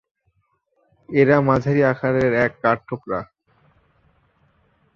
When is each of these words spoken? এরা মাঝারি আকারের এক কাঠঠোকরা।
এরা 1.09 1.37
মাঝারি 1.41 1.81
আকারের 1.83 2.31
এক 2.45 2.51
কাঠঠোকরা। 2.61 3.19